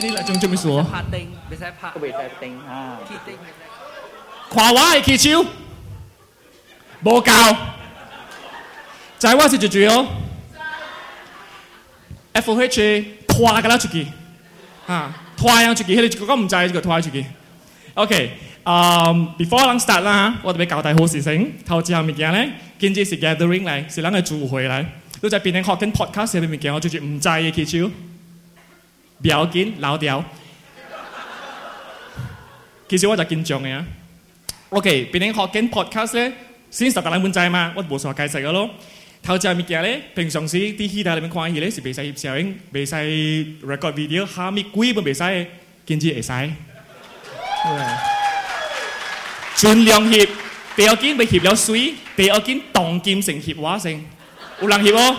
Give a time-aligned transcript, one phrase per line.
[0.00, 0.84] Kini là trong chung số.
[0.92, 1.92] Phát tinh, bị sai phát.
[2.02, 2.74] Bị sai tinh ha.
[2.74, 2.96] À.
[3.10, 3.36] Khi tinh.
[4.48, 5.42] Khóa quá là khi chiếu.
[7.00, 7.52] Bố cao.
[9.18, 10.06] Trái quá thì chủ chủ yếu.
[12.34, 14.06] FOH e, thoa cái lá chủ kỳ.
[14.86, 14.98] Ha.
[15.00, 17.24] À, thoa yang chủ kỳ, hay là chủ có không trái cái thoa chủ kỳ.
[17.94, 18.10] OK.
[18.64, 22.48] Um, before 咱 start 啦，我特別交代好事情，頭之後物件咧，
[22.78, 24.84] 見至是 gathering 嚟，是咱嘅聚會嚟。
[25.22, 28.09] 你在邊頂學緊 podcast 入面物件，我最住唔制嘅技巧。
[29.22, 30.24] 不要紧，老掉，
[32.88, 33.84] 其实我就紧张嘅呀。
[34.70, 36.32] OK，平時学紧 podcast 咧，
[36.70, 38.70] 先十个蚊唔仔嘛，我唔错所謂曬咯。
[39.22, 40.00] 头先有咩嘢咧？
[40.14, 41.70] 平常时啲戏大里面狂戏咧？
[41.70, 43.04] 是備曬摄影，比曬
[43.62, 45.46] record video，嚇咪攰唔備曬，
[45.84, 46.48] 見字誒
[49.54, 50.26] 尽量撩
[50.74, 54.02] 第二件咪閪，吊水，第二件棟剑成閪画聲，
[54.62, 55.14] 有人閪哦。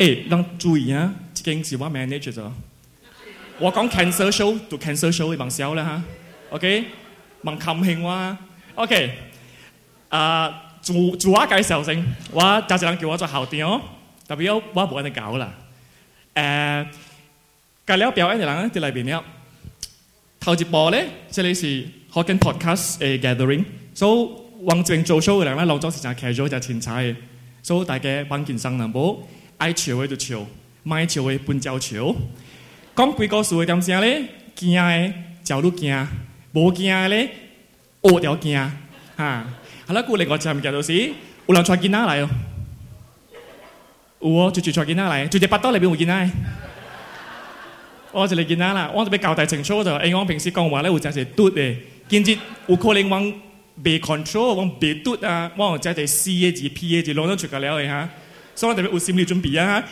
[0.00, 2.42] 哎，咱注意啊，已經是我 manager 咗。
[3.58, 5.84] 我讲 cancer show 讀 cancer show 會忙笑啦
[6.48, 6.56] 嚇。
[6.56, 6.84] OK，
[7.42, 8.34] 忘冚興哇。
[8.76, 9.12] OK，
[10.08, 13.82] 啊，主主我介绍先，我家人叫我做校长，
[14.26, 15.52] 特别我无安尼搞啦。
[16.34, 16.86] 誒，
[17.88, 19.22] 介了表演的人喺內边了。
[20.40, 23.62] 头一步咧，这里是 h o k k n podcast 嘅 gathering，
[23.92, 27.14] 所以往前做 show 嘅人咧，當中時間 casual 就前踩嘅，
[27.62, 29.18] 所以大家帮健身能冇。
[29.60, 30.44] 爱笑的就笑，
[30.82, 32.14] 卖笑的搬交笑。
[32.96, 35.12] 讲鬼故事的点声咧，惊的
[35.44, 36.08] 叫你惊，
[36.52, 37.28] 无惊的咧，
[38.00, 38.56] 恶掉惊。
[39.16, 39.44] 哈，
[39.86, 40.94] 好啦，过另外一面叫做是，
[41.46, 42.30] 有人揣吉仔来哦，
[44.20, 46.30] 有哦，就就揣吉仔来，就只八刀来变吉奶。
[48.12, 51.76] 我就来吉奶啦，我准备交代清楚就因为我平时讲话咧，有阵时嘟的，
[52.08, 53.30] 甚至有可能往
[53.82, 58.08] 被 control 往被嘟啊，我往只只 C A 字、P A 字拢都出格了的哈。
[58.60, 59.82] 所以我哋要有心理準備啊！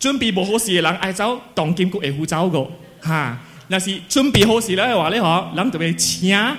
[0.00, 2.70] 準備無好事嘅人愛走，當金局會好走個
[3.06, 3.38] 嚇。
[3.68, 6.56] 若是準備好事咧嘅話咧，嗬，人就會請人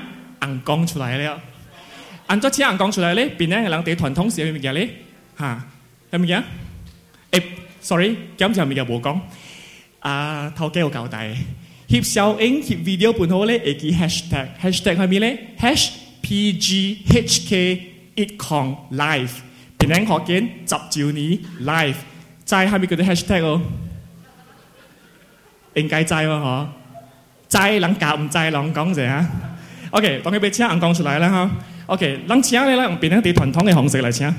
[0.63, 1.41] 講出來了。
[2.28, 4.88] 按咗請人講出來咧，邊咧嘅人哋傳統是咩嘢咧？
[5.40, 5.63] 嚇，
[6.12, 6.44] 係咪嘢？
[7.31, 7.44] 誒
[7.81, 9.19] ，sorry，今次係咪嘢冇講？
[10.01, 11.35] 啊，頭幾個交代。
[11.90, 15.90] 翕相影翕 video 本好咧，會記 hashtag hashtag 係咩咧？hash
[16.22, 17.81] P G H K
[18.16, 19.47] it con life。
[19.80, 21.96] 點樣学見十周年 live？
[22.44, 23.62] 在下面嗰啲 hashtag 哦，
[25.74, 26.42] 应该在哦
[27.50, 27.70] 嗬。
[27.70, 29.30] 知冷教唔知冷講啫嚇。
[29.92, 31.50] OK，当佢俾錢冷講出来啦哈。
[31.86, 34.34] OK，冷請你啦，變翻啲传统嘅方式嚟請。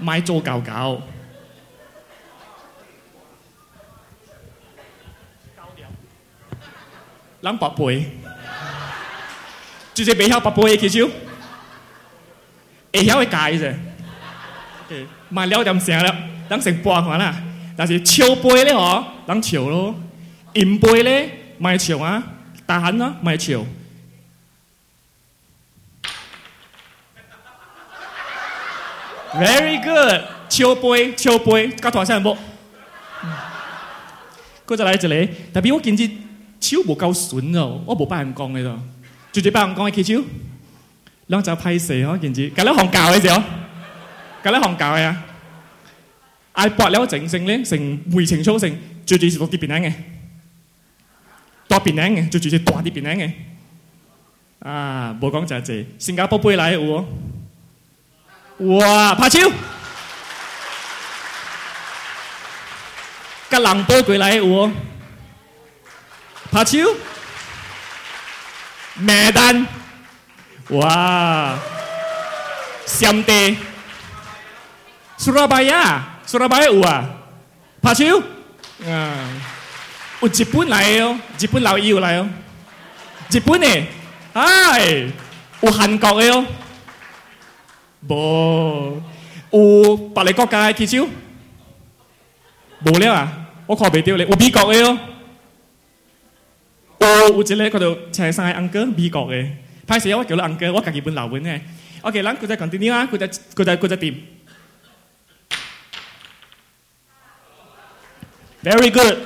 [0.00, 1.02] 賣做狗狗。
[7.40, 8.04] 冷寶貝。
[9.94, 11.10] 就是袂晓八杯起手，
[12.92, 13.74] 会晓会解啫。
[15.28, 16.14] 嘛了点声了，
[16.48, 17.34] 咱先播看啦。
[17.76, 19.94] 但是笑杯咧吼，咱笑咯；
[20.54, 22.22] 饮杯咧，莫笑啊，
[22.66, 23.64] 大喊啊，莫笑。
[29.32, 30.20] Very good，
[30.50, 32.36] 笑杯笑杯，较大声无？
[34.66, 35.08] 佢再来一个，
[35.52, 36.10] 特別我今日
[36.60, 38.74] 手無夠順哦，我無辦人講嘅啫。
[39.32, 40.24] 住住包唔講嘅記住，
[41.28, 43.42] 兩就批死呵，件事，隔兩行教嘅時候，
[44.42, 45.24] 隔兩行教嘅啊，
[46.54, 48.70] 嗌搏了整成咧，成回程操成，
[49.06, 49.92] 住住是落啲邊領嘅，
[51.66, 53.32] 多邊領嘅，住住是大啲邊領嘅，
[54.58, 57.04] 啊，冇講就係新加坡杯嚟喎，
[58.78, 59.40] 哇，拍超！
[63.48, 64.72] 格蘭波佢嚟喎，
[66.50, 66.78] 拍超！
[69.06, 69.64] mè đan
[70.70, 71.56] wow
[72.86, 73.54] siam tê
[75.18, 75.80] Surabaya
[76.26, 76.94] Surabaya ua
[77.82, 78.20] pa chiu
[78.86, 79.26] à
[80.20, 81.08] u Japan lại ô
[81.38, 82.26] Japan lão yêu lại ô
[83.30, 83.74] Japan nè
[84.34, 85.10] ai
[85.60, 86.44] u Hàn Quốc ấy ô
[88.02, 88.92] bố
[89.50, 91.08] u bà lê quốc gia kia chiu
[92.80, 93.28] bố lấy à Mỹ
[93.66, 94.98] Quốc 我看袂到咧，有美國嘅哦。
[97.22, 99.48] 我屋企咧佢就成三个 uncle 美国嘅，
[99.86, 101.60] 拍死我叫你 uncle，我梗己搬老本嘅。
[102.00, 103.18] OK，嗱，佢就講啲佢
[103.76, 104.14] 佢佢
[108.64, 109.16] Very good。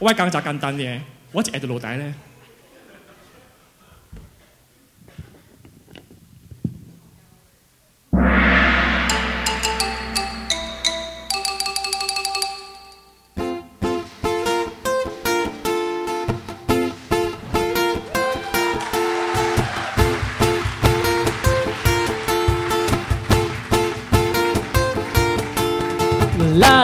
[0.00, 1.00] 我話講咋簡嘅，
[1.30, 2.12] 我做啲老底咧。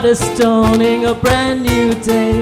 [0.08, 2.32] is dawning, a brand new day.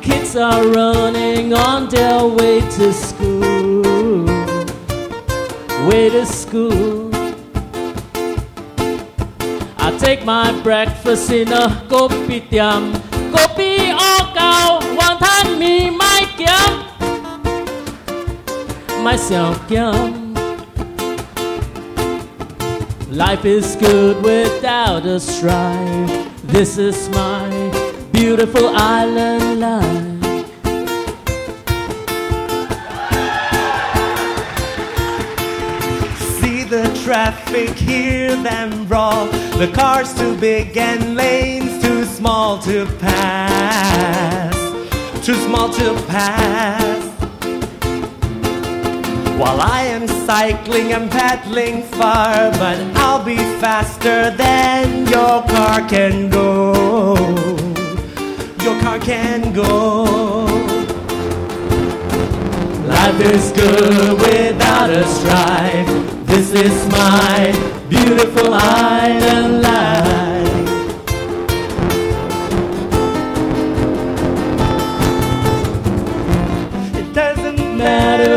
[0.00, 4.24] Kids are running on their way to school.
[5.86, 7.10] Way to school.
[9.86, 12.82] I take my breakfast in a kopitiam.
[13.34, 13.76] Kopi
[14.06, 16.72] or cow, wonton me, my gyam.
[19.04, 19.92] Myself xiao
[23.12, 26.30] Life is good without a strife.
[26.46, 27.48] This is my
[28.12, 30.28] beautiful island life.
[36.38, 39.24] See the traffic, hear them roar.
[39.56, 44.54] The cars too big and lanes too small to pass.
[45.26, 47.13] Too small to pass.
[49.38, 56.30] While I am cycling and paddling far, but I'll be faster than your car can
[56.30, 57.16] go.
[58.62, 60.04] Your car can go.
[62.86, 65.88] Life is good without a strife.
[66.26, 67.40] This is my
[67.88, 70.42] beautiful island life.
[76.96, 78.33] It doesn't matter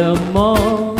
[0.00, 0.96] the mall.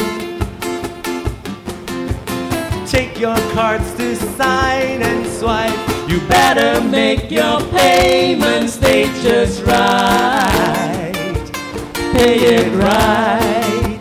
[2.86, 5.78] Take your cards to sign and swipe.
[6.10, 11.14] You better make your payments, they just right.
[12.12, 14.00] Pay it right.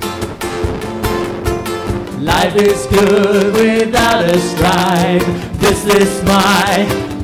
[2.20, 5.26] Life is good without a stripe.
[5.66, 6.68] This is my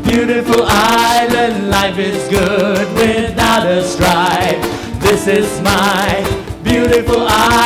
[0.07, 1.69] beautiful island.
[1.69, 4.61] Life is good without a stripe.
[5.01, 7.21] This is my beautiful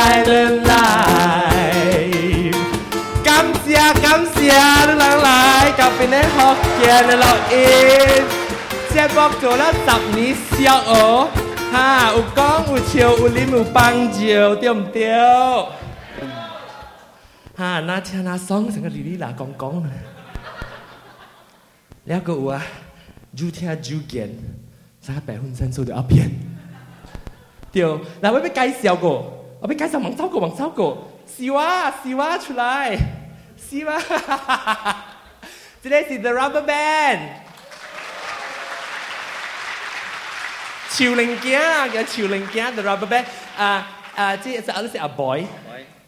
[0.06, 2.60] island life
[3.28, 4.56] กำเสียกำเสีย
[4.88, 7.56] ทั้งหลายหลายกลับไปในฮอกเกียนเราเอ
[8.16, 8.18] ง
[8.90, 10.92] เจ็บบอกโจแล้วสับนี้เสียโอ
[11.74, 15.48] ห้าอุก้องอุเชียวอุลิมอุปังเจียวเตียมเตียว
[17.60, 19.74] ฮ้านาทีนาซองสังกะลีลีหลากองกอง
[22.08, 22.58] แล้วก็ว่า
[23.38, 24.30] จูเทียจูเกียน
[25.06, 26.30] ซาแปดหุ่นเซนโซเดอเปียน
[27.72, 27.84] 对，
[28.20, 30.82] 来，我要介绍个，我要介绍孟超个，孟超个，
[31.24, 32.96] 笑啊，笑啊，出来，
[33.56, 35.04] 笑啊，哈哈哈哈
[35.80, 37.28] t h i s is the rubber band，
[40.90, 43.24] 潮零镜啊，叫潮零镜，the rubber band，
[43.56, 43.86] 啊
[44.16, 45.44] 啊，即系 other 是 a boy。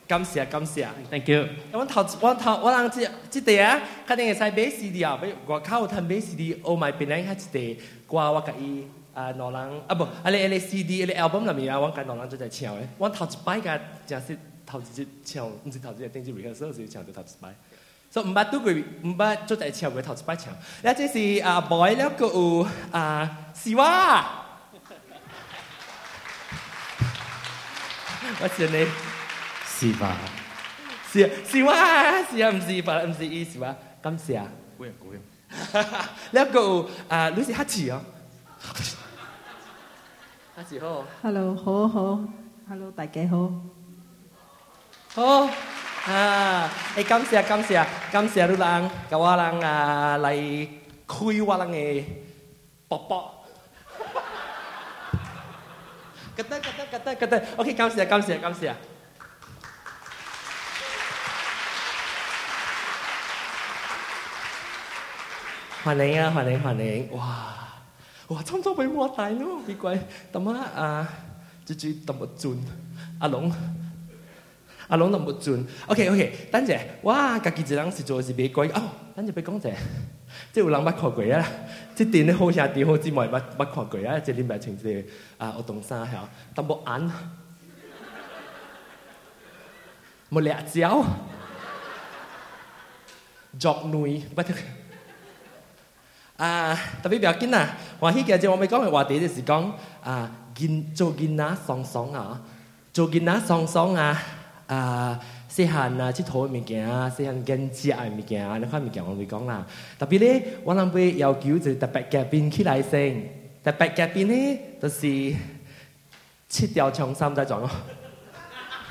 [0.09, 1.79] 感谢感谢，Thank you 我。
[1.79, 5.17] 我头我头我谂即即地啊，肯定系使买 CD 啊，
[5.47, 8.87] 我靠，我睇买 CD，Oh my，变靓下即地，挂我个衣。
[9.15, 9.31] 啊！
[9.33, 10.83] 老人啊，不，啊你 L C.
[10.85, 12.89] D.、你 album 入面啊，我揾老人做仔唱咧。
[12.97, 17.55] 我头一摆噶，就是头一隻唱，唔是头一次 rehearsal 唱咗头一摆，
[18.11, 20.53] 所以唔巴都佢，唔巴做仔唱过头一擺唱。
[20.83, 24.27] 那这是啊 boy，个個啊是話，
[28.41, 28.87] 我是你
[29.67, 30.17] 是話，
[31.13, 31.73] 是啊是話，
[32.31, 34.43] 是啊唔是吧，唔是 E 是話，咁寫。
[34.79, 35.85] 古靈古靈，
[36.31, 38.01] 咧個啊，你是開始哦。
[41.23, 42.21] Hello，好好
[42.69, 43.51] ，Hello，大家好，
[45.13, 45.49] 好
[46.07, 52.05] 啊，哎，感谢感谢感谢鲁浪，我浪啊来开我浪个
[52.89, 52.97] 泡
[57.57, 58.73] o k 感谢感谢感谢，
[65.83, 67.72] 欢迎啊，欢迎欢迎，哇！
[68.33, 69.99] 哇，唔多俾我大咯，几贵？
[70.33, 70.61] 咁啊？
[70.75, 71.09] 啊，
[71.67, 72.59] 最近点冇准？
[73.21, 73.53] 阿龙，
[74.89, 79.77] 阿龙点冇准？OK，OK，等姐，哇，隔己子冷时做嘢几贵，哦，等姐俾讲姐，
[80.51, 81.47] 即系人捌看过啊！
[81.95, 84.19] 即系电咧好下电好之外，捌捌看过啊！
[84.19, 85.05] 即系你咪情字
[85.37, 86.25] 啊，我冻衫下，
[86.55, 87.13] 点冇眼，
[90.31, 91.05] 冇列蕉，
[93.59, 94.55] 叫你乜嘢？
[96.43, 97.69] 啊，特别表紧啊，
[98.01, 98.35] 我喜嘅。
[98.37, 99.63] 即系我未讲嘅话题，就是讲
[100.03, 102.41] 啊，紧做紧啊，爽爽啊，
[102.93, 104.21] 做紧啊，爽爽啊，
[104.67, 108.59] 啊，细汉啊，即系讨厌物件啊，细汉更痴爱物件啊。
[108.59, 109.65] 你看啲叫我未讲啦，
[110.01, 113.23] 特别咧，我谂会要求，就是特别嘅，边起来先
[113.63, 115.07] 特别嘅，边咧，就是
[116.49, 117.71] 切掉长衫即系哦，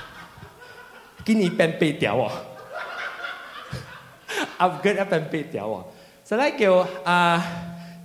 [1.25, 2.31] 今年变肥条㖞，
[4.55, 5.83] 啊， 唔该，啊，变肥条㖞。
[6.31, 7.45] 再来我啊，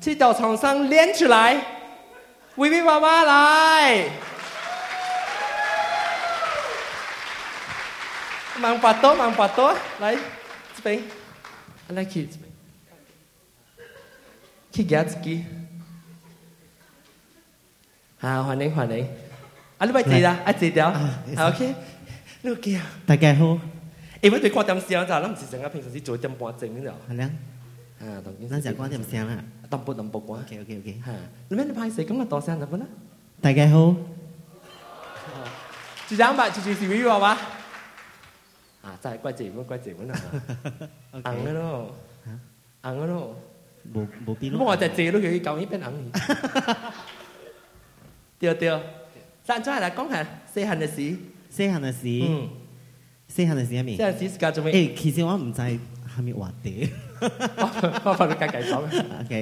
[0.01, 1.65] 七条床上连起来，
[2.57, 4.03] 维维爸爸来，
[8.59, 10.17] 忙不多，忙不多，来，
[10.75, 11.03] 这备
[11.89, 13.85] ，I like it，准备，
[14.73, 15.45] 去夹自己，
[18.19, 19.07] 好欢迎欢迎，
[19.79, 20.93] 啊你伯仔啦，啊仔屌
[21.47, 21.73] ，OK，
[22.43, 23.57] 那个大家好，
[24.21, 26.29] 因为最近点时间啊，咱不是像阿平时是做针
[26.59, 27.31] 线正了了。
[28.01, 30.41] 啊，同啲山石光掂啦，淡波淡波光。
[30.41, 31.01] OK OK OK，
[31.49, 32.25] 你咩你派死咁啊？
[32.27, 32.87] 多聲多波啦。
[33.41, 33.95] 大家好。
[36.09, 37.37] 住唔吧，住住是唔知是咩啊？
[38.83, 40.15] 啊，系怪字唔怪字唔得。
[41.23, 41.95] 昂嗰度，
[42.83, 43.37] 昂嗰度，
[43.93, 44.59] 冇冇变咯。
[44.59, 45.93] 唔好話就字碌，叫佢旧年變昂。
[48.39, 48.81] 屌屌，
[49.45, 51.17] 山川啊，光下西行歷史，
[51.49, 52.49] 西行歷史，
[53.29, 53.97] 西行歷史一面。
[53.97, 54.73] 即係史教做咩？
[54.73, 55.79] 诶，其实我唔知。
[56.17, 56.71] 还没完待，
[57.99, 58.13] 怕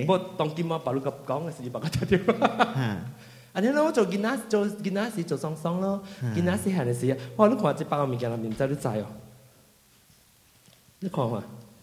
[0.09, 2.03] 我当听我把录个讲还事，你怕个头
[2.75, 6.03] 啊，你尼做吉做吉拿时做双双咯，
[6.35, 9.07] 吉拿时闲的时啊，哇，你看这八个面镜里面在不在哦？
[10.99, 11.41] 你看看，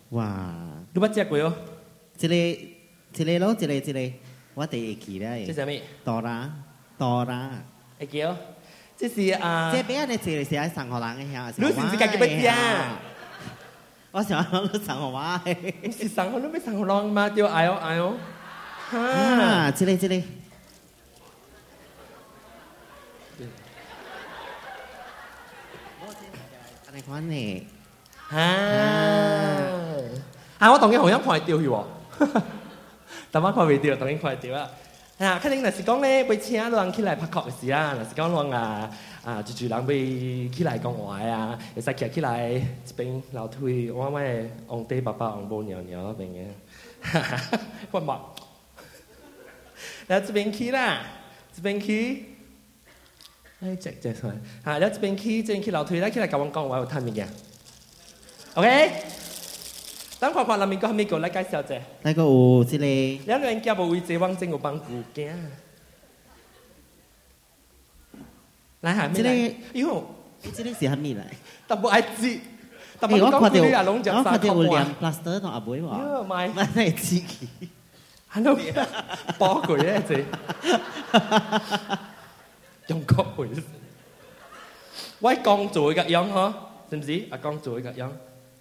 [0.10, 0.52] 哇，
[0.94, 1.54] 你把接鬼哦？
[2.18, 2.76] 这里
[3.14, 4.16] 这里咯，这里这里，
[4.56, 5.46] 我得一起咧。
[5.46, 5.66] 这是啥
[6.04, 6.52] 多啦
[6.98, 7.52] 多啦，
[7.98, 8.36] 哎，几哦？
[8.98, 10.68] 这是啊，这比亚的是是啥？
[10.68, 11.24] 三号郎哎
[11.56, 12.26] 你是不是敢接不
[14.14, 15.42] ว่我想要那个三号娃，
[15.82, 17.30] 你สั号，你没三号浪吗？
[17.30, 17.74] 就哎呦
[18.92, 20.22] สั哈，这里这里。
[26.94, 27.48] ในคอนเน่
[28.34, 28.50] ฮ่าย
[30.62, 31.88] ฮ่ายว่ฮาตรงนี้ผมยังคอยเตียวอยู่อ่ะ
[33.32, 34.68] แต่ว่าคอยเตียวตรงนี้คอยเตียวอ่ะ
[35.22, 38.66] ฮ่าแค่นี้นะสิองนียไปเชียร์ลองขึ้นไหลพักเกาะสิ่งนี้นะสิ่งนีลองอ่ะ
[39.24, 42.52] 啊，就就人杯起来讲话呀，再起来
[42.84, 46.50] 这边，楼梯，推我买王爹爸爸王婆娘娘那边，
[47.02, 47.60] 哈哈，
[47.92, 48.20] 我嘛，
[50.08, 51.04] 然后这边起啦，
[51.56, 52.26] 这边起，
[53.60, 57.28] 哎，这这算，啊，然后这边起这边起，楼梯，来起来我讲话有探的呀
[58.56, 58.92] ，OK，
[60.20, 65.30] 等况况难免，难免个来介绍者，那个有这里两个人夹不位置，帮正有帮顾惊。
[68.82, 69.36] 男孩妹奶，
[69.74, 70.04] 因為我
[70.42, 71.22] 即個時係咩嚟？
[71.68, 72.40] 但係我知，
[73.00, 74.86] 但係我講佢哋攏著衫褲襪。
[75.00, 77.24] plaster 同阿妹話，因為買買嚟自己。
[78.34, 78.58] Hello，
[79.38, 80.24] 包鬼咧啫，
[82.88, 83.50] 用國會。
[85.20, 86.54] 我講做一個樣呵，
[86.90, 87.24] 是唔是？
[87.30, 88.10] 阿講做一個樣，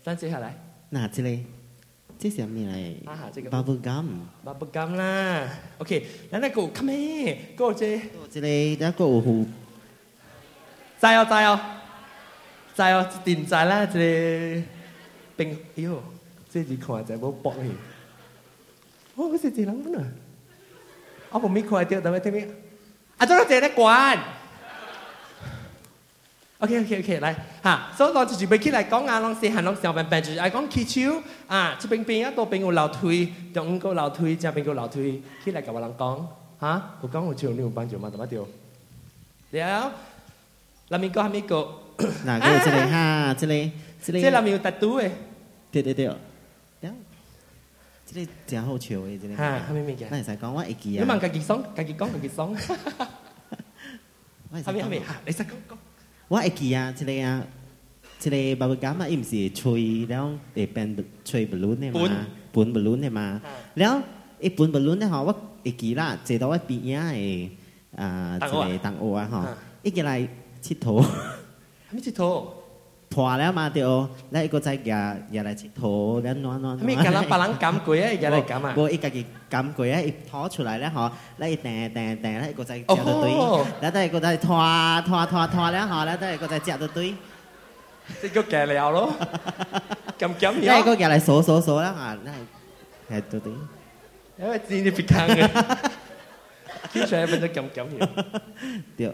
[0.02, 0.54] 咱接下來。
[0.92, 1.42] 嗱，即個。
[2.18, 3.10] 即係咩嚟？
[3.10, 4.06] 啊，這個 bubble gum。
[4.44, 5.48] bubble gum 啦。
[5.78, 7.96] OK，嗱，那個 come here，個即。
[7.96, 9.46] 個即咧，那個有。
[11.02, 11.56] จเอาใจเอา
[12.76, 13.98] ใจเอาตินใจแล้วจะ
[15.36, 15.48] เป็น
[15.82, 15.96] อยู่
[16.50, 17.78] เจ๊จขวาใจบ่ปอกอีก
[19.14, 20.08] โอ้ก็สิจีรังมั้งเหรอ
[21.28, 22.44] เอาผมมีควายเจอแต่ไม่ที่นี่
[23.18, 24.16] อาจารย์เจ๊ได้กวน
[26.58, 27.28] โอเคโอเคโอเคไร
[27.66, 31.12] ฮะโซ่ตอนจะจีไปคิดอะไรก้องงานลองเสียหันลองเสียงแบแนบจีไอ้ก้องคิดชิว
[31.52, 33.16] อ่ะจะเป็นปีนี้ตัวเป็นกูเหล่าทุย
[33.54, 35.08] จังกูเหล่าทุยจะเป็นกูเหล่าทุย
[35.42, 36.16] คิดอะไรกับว่าลังก้อง
[36.64, 38.44] ฮะกูก้องกูชิวนี่กูบังจีมาแต่มาเดียว
[39.52, 39.84] เดี๋ยว
[40.90, 41.56] 嗱， 邊個係邊個？
[42.26, 43.70] 嗱，嗰度，即哈，这里
[44.02, 44.20] 这里。
[44.20, 45.10] 这係嗱，邊有大肚嘅？
[45.70, 46.10] 對對對，
[48.12, 49.16] 这里即係然後这里。
[49.18, 49.36] 即係。
[49.36, 50.06] 嚇，係咪咩嘢？
[50.10, 51.04] 我係想講話，誒幾啊？
[51.04, 51.64] 你問佢幾雙？
[51.76, 52.54] 佢幾公佢幾雙？
[52.56, 52.76] 哈！
[52.98, 53.04] 哈！
[54.62, 54.72] 哈！
[55.26, 55.76] 你識講講？
[56.28, 56.92] 話誒幾啊？
[56.96, 57.44] 即係啊！
[58.18, 63.40] 这里白雲伽嘛，唔係翠，然後誒變翠不魯嘅嘛，粉不魯嘅嘛。
[63.74, 64.04] 然後
[64.42, 66.18] 誒粉不魯嘅吼，我誒幾啦？
[66.24, 67.48] 即係我比嘢誒，
[67.96, 69.26] 啊，这里唐娥啊！
[69.32, 69.46] 吼，
[69.84, 70.28] 依幾嚟？
[70.60, 71.02] 吃佗。
[71.02, 72.48] 还没吃土？
[73.10, 76.78] 拖了嘛对哦，那一个再夹夹来吃土，然暖暖。
[76.78, 78.72] 还没搞人，巴人感觉耶，然后干嘛？
[78.88, 83.34] 一家己感觉耶，一拖出来了哈，那一弹弹弹，那一个再夹着堆，
[83.80, 84.54] 那再一个再拖
[85.04, 87.12] 拖拖拖嘞哈，那再一个再夹着堆。
[88.22, 89.12] 这个解了咯，
[90.18, 90.80] 咸咸咸。
[90.80, 92.16] 一个夹来嗦嗦嗦了嘛，
[93.08, 93.52] 那对对。
[94.40, 95.48] 哎，你你别吭嘞，
[96.92, 98.08] 穿出来不就咸咸咸？
[98.96, 99.12] 对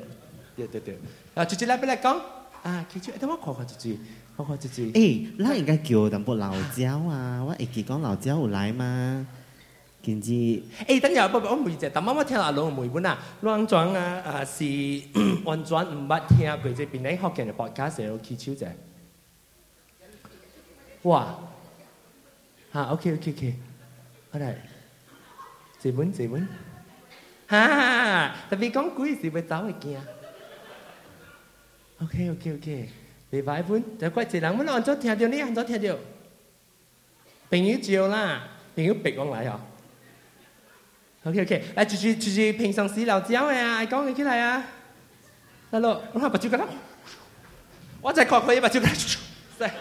[0.57, 0.99] 对对对。
[1.37, 1.45] 啊！
[1.45, 2.17] 姐姐来不来讲？
[2.63, 2.83] 啊！
[2.91, 3.99] 佢超等我看看姐姐，
[4.35, 4.91] 看看姐姐。
[4.99, 7.45] 诶，拉人家叫淡薄老焦啊！
[7.45, 9.27] 我誒佢讲老焦有来吗？
[10.03, 10.31] 見知
[10.87, 14.65] 诶，等又一部阿梅姐，但妈妈听阿老梅本啊，亂转啊啊，是
[15.45, 18.77] 按轉 唔乜聽佢只邊啲學嘅播架成日超仔。
[21.03, 21.35] 哇！
[22.73, 23.57] 哈 o k OK OK，
[24.33, 24.55] 好嚟，
[25.83, 26.27] 四蚊四
[27.49, 30.01] 哈哈，特别讲古是会走会惊。
[32.03, 32.89] OK OK OK，
[33.31, 35.97] 未擺盤，就怪一人，我按咗聽到你按咗聽到，
[37.49, 39.61] 朋友照啦，朋友逼我嚟哦。
[41.25, 44.63] OK OK，嚟住住住住平常時流招嘅啊，講嘅起嚟啊，
[45.71, 46.67] 得咯，我下白蕉噶啦，
[48.03, 48.87] 我就確佢白蕉噶
[49.67, 49.73] 啦，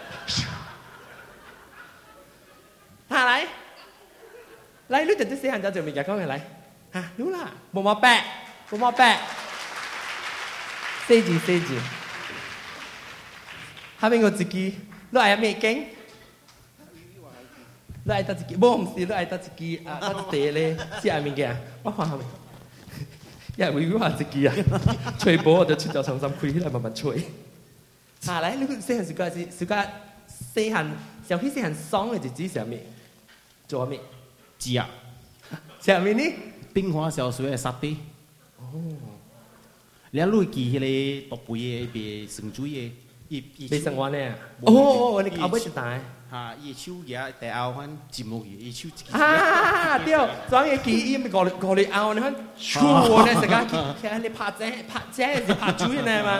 [3.10, 3.44] 下嚟，
[4.88, 6.40] 嚟呢陣啲死人就做咩嘅講嘅嚟，
[6.94, 8.24] 嚇，รู้啦，冇冇白，
[8.70, 9.18] 冇冇白，
[11.06, 11.78] 四字四字。
[13.98, 14.74] 下面我自己，
[15.10, 15.86] 你係咩經？
[18.04, 19.98] 你係得自己，冇唔是，你係得自己啊！
[20.00, 22.24] 得地咧，即係面嘅，我看下面，
[23.56, 24.54] 又係會講下自己啊！
[25.18, 27.22] 吹波我就出咗上心區，嚟慢慢吹。
[28.20, 29.90] 下嚟你細漢時間時時間
[30.54, 30.86] 細漢，
[31.28, 32.82] 尤其細漢爽嘅日子上面
[33.66, 33.98] 做咩？
[34.58, 34.88] 字啊！
[35.80, 36.22] 上面呢？
[36.74, 37.96] 冰花小水嘅沙地。
[38.58, 38.64] 哦，
[40.10, 42.90] 你一路記起你讀背嘅，背成主嘅。
[43.32, 44.28] อีอีชิวเนี่ย
[44.62, 44.78] โอ้โห
[45.16, 45.94] อ้เอาไปจะตาย
[46.34, 48.90] ฮะอีชิวเยอะแต่เอาฮันจิมุกอีชิว
[49.20, 49.30] ฮ่า
[50.04, 52.34] เดียวสองยี่กี่อีมก็ก็เลยเอาเนี่ยฮัน
[52.70, 56.36] ชูวเนี่ยสักการ์คิแค่เลยพาแจ้พาแจ้สิพาชูยังไงมา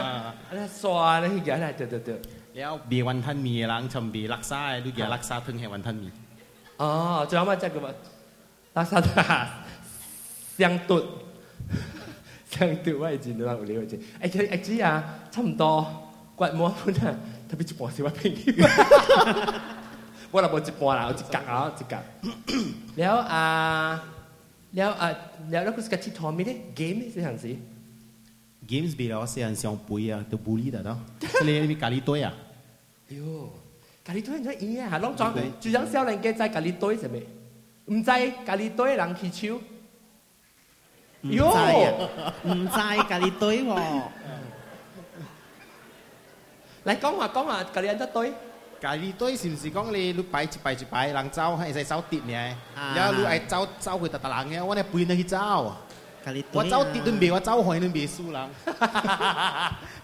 [0.48, 2.11] อันนั้นสวนะฮิกยันอะไรเดือดเดืเด
[2.56, 6.08] แล้วบีวันท่านมีล้างชมบีรักษาดูอย่ารักษาเพิ่งให้วันท่านมี
[6.80, 6.90] อ๋อ
[7.28, 7.88] จะเอามาจากกับ
[8.78, 9.24] รักษาตา
[10.54, 11.04] เสียงตุ่น
[12.48, 14.92] เสียงตุ่นว่าจริงหรือเปล่าไม่รู้จริงไอ้ไอ้จี้อ่ะ
[15.34, 15.72] ทำต่อ
[16.37, 17.16] 怪 摩啊，坤啊，
[17.49, 18.37] 他比珠宝还朋友。
[20.31, 21.99] 我们玩珠宝啊，玩珠宝。
[22.94, 24.03] 然后啊，
[24.72, 25.11] 然后啊，
[25.51, 26.11] 然后我们去踢
[26.75, 27.49] game 戏是样子？
[27.49, 30.99] 游戏比那 e 西洋棋啊，都 bully 了的。
[31.38, 32.33] 所以你你，没卡里堆啊？
[33.09, 33.51] 哟，
[34.05, 35.40] 卡里堆你在一样啊，弄装的。
[35.59, 37.16] 就像小兰哥在卡里堆什么？
[37.87, 39.59] 唔在卡里堆人去抢。
[41.22, 41.49] 哟，
[42.44, 44.11] 唔在卡里堆哦。
[46.87, 48.33] 来讲话讲话，格力安得对。
[48.81, 52.33] 隔离对是不是讲你你牌出牌出牌，人走还是走跌呢？
[52.77, 52.94] 啊！
[52.96, 55.77] 而你爱係走回開特特狼嘅，我係背能去招。
[56.25, 56.49] 隔离对。
[56.53, 58.49] 我走跌都未，我走回都未输狼。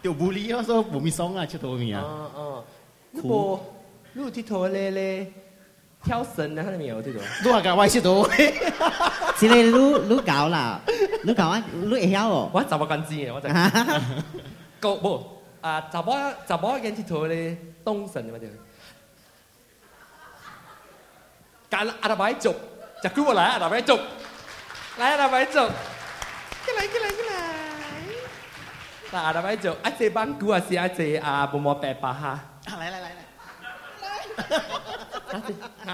[0.03, 2.01] 就屌不理啊，所不唔咪爽啊，出多米啊。
[2.03, 2.65] 哦哦，
[3.13, 3.65] 唔好，
[4.19, 5.33] 碌剃陀咧咧，
[6.05, 7.01] 跳神啊，看到没有？
[7.01, 7.23] 这种。
[7.45, 10.81] 碌下格外出多，真係碌碌搞啦，
[11.25, 12.51] 碌搞啊，碌会晓哦。
[12.53, 13.17] 我怎么敢知？
[13.33, 13.55] 我真係。
[13.55, 14.01] 哈哈哈
[14.81, 15.25] 不？
[15.63, 16.13] 啊，查某
[16.45, 18.49] 查某嘅佚佗咧，东神嘛就，
[21.71, 22.53] 干阿达白族，
[23.01, 23.97] 就叫我来阿达白族，
[24.99, 27.55] 来阿达白族，過来過来過来，
[29.13, 32.41] 那阿达白族，阿姐帮姑啊是阿姐啊，不冇白巴哈。
[32.81, 34.63] 来来来嚟嚟。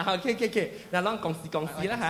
[0.03, 2.07] 好 o k OK OK，那让公司公司了哈，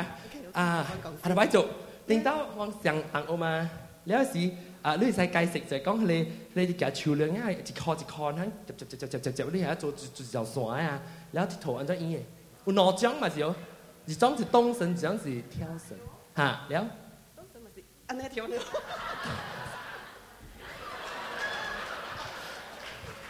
[0.52, 0.86] 啊，
[1.22, 1.66] 阿达白族，
[2.06, 3.68] 聽到我上堂欧嘛，
[4.04, 4.48] 了是。
[4.96, 11.00] 呢個世界食就係講你你嘅潮流啊，一殼一殼咁，接接接接接接接，你喺度做做做山啊，
[11.32, 12.18] 然後啲頭按咗煙嘅，
[12.64, 13.54] 有兩種嘛是有，
[14.06, 15.96] 一種是東神，一種是跳神，
[16.36, 16.90] 嚇了。
[17.36, 18.54] 東神咪是安尼跳了。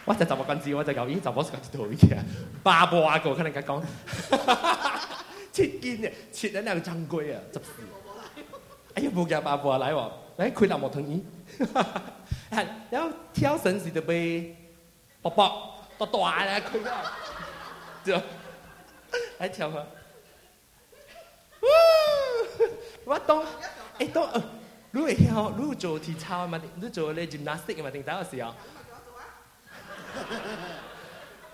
[0.05, 2.17] 我就就冇關注，我就講咦，就冇關注到嘅，
[2.63, 3.83] 巴布阿哥可能咁講，
[5.53, 8.08] 切堅嘅，切緊兩個珍貴啊，執事。
[9.09, 11.25] 啲冇嘅伯父嚟喎，誒佢又冇同意，
[12.89, 14.55] 然後挑繩時就被
[15.21, 17.03] 伯伯都大咧，佢啊，
[18.03, 19.83] 就嚟跳下，
[23.05, 23.43] 我當
[23.99, 24.29] 誒當，
[24.91, 28.53] 如果跳，如果做體操嘛，如果做咧 gymnastic 嘛，定打嗰時候，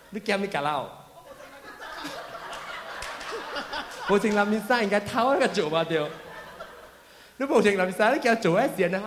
[0.10, 0.88] 你驚咩㗎啦？
[4.08, 6.06] 我淨諗面生人家偷一個做嘛掉。
[7.38, 9.02] 你冇情林晒，你叫我做一件啊！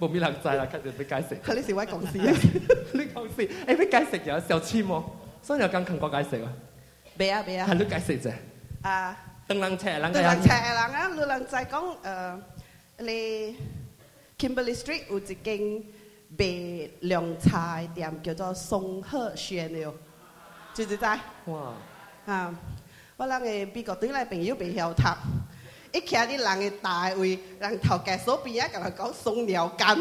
[0.00, 1.04] 冇咩冷仔啦，跟住你
[1.60, 2.18] 成位講事，
[2.92, 3.48] 你 講事。
[3.66, 5.04] 誒，有小籤喎，
[5.42, 6.46] 所以又更勤過街食啦。
[6.48, 6.56] 啊
[7.16, 8.30] 俾啊，你解食啫。
[8.82, 9.16] 啊，
[9.48, 10.12] 東南菜，南南。
[10.12, 11.08] 東南菜，南啊！
[11.16, 12.40] 老狼再講誒，
[13.00, 13.56] 你
[14.38, 15.82] Kimberly Street 有隻間
[16.36, 19.92] 賣涼菜店，叫做松和轩了，
[20.72, 20.98] 就唔知？
[21.46, 21.74] 哇？
[22.26, 22.54] 啊，
[23.16, 25.16] 我谂嘅邊個對嚟朋友比較塔？
[25.92, 29.98] 伊徛伫人诶大位，人头家锁边啊，甲人讲松了，干。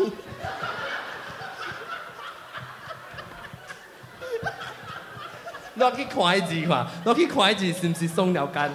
[5.76, 8.45] 落去看一字看，落去看一字是毋是松了？
[8.47, 8.69] 干？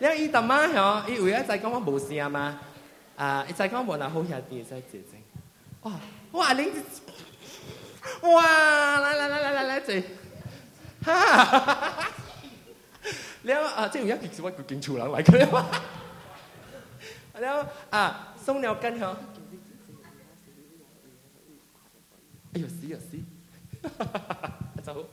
[0.00, 2.58] 然后伊大妈吼，伊为阿再讲我无声吗？
[3.16, 5.18] 啊，伊在讲我无那好兄弟再姐姐。
[5.82, 5.92] 哇
[6.32, 6.70] 哇，恁
[8.22, 9.94] 哇，来来来来来来坐，
[11.02, 12.08] 哈哈哈哈。
[13.42, 15.68] 你后啊，这近又听是我跟群主聊来聊去嘛。
[17.40, 19.16] 然后啊，松鸟跟哈，
[22.54, 23.18] 哎呦死呀死，
[24.82, 25.06] 走，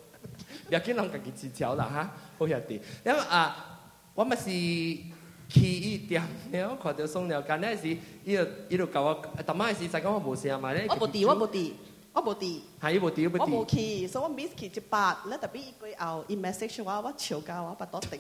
[0.68, 2.82] 不要跟那个姐姐吵了哈，好兄弟。
[3.04, 3.82] 你为啊，
[4.16, 10.88] 我们是去一点，然后看到松鸟跟那是，依个依个搞我，他妈的是，最讲我无事嘛咧。
[10.90, 11.76] 我不敌，我不敌。
[12.16, 15.22] 我冇啲，系冇啲，我冇 key，所以我 miss key 只八。
[15.28, 18.18] 咧特別一句後，in message 話我朝教我不多定。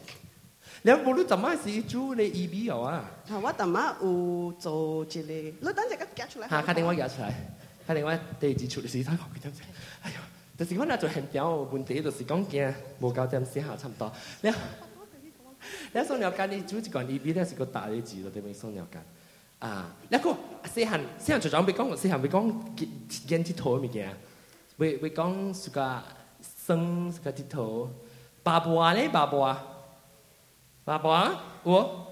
[0.81, 3.09] 你有冇啲浸埋是做你 e b 有啊？
[3.25, 3.39] 嚇！
[3.39, 5.55] 我怎么有做这里？
[5.61, 6.61] 你等陣間 get 出嚟嚇。
[6.61, 7.31] 睇定我 get 出嚟，
[7.87, 9.63] 睇定我地址出嚟先睇下佢點先。
[10.03, 10.17] 哎呀，
[10.59, 14.11] 就是我那做填表问题就是講驚冇夠點时嚇差唔多。
[14.41, 14.51] 你
[15.93, 19.01] 你送尿間你做一罐 e b，你係個大地址入邊送尿間。
[19.59, 22.87] 啊，然後細漢細漢就講，別講細漢別講
[23.27, 24.17] 剪剃頭嘅物件，
[24.77, 26.03] 別別講自家
[26.41, 27.89] 生自家剃頭，
[28.43, 29.65] 爸爸咧爸爸，
[30.83, 32.05] 爸爸有，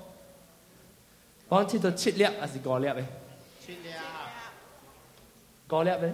[1.49, 3.03] 講剃頭七粒還是五粒嘅？
[3.65, 3.89] 七粒，
[5.69, 5.99] 五粒咧？